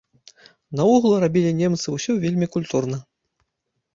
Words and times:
Наогул 0.79 1.11
рабілі 1.23 1.51
немцы 1.59 1.87
ўсё 1.95 2.11
вельмі 2.23 2.47
культурна. 2.55 2.97